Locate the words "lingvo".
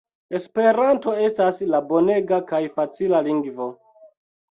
3.29-3.69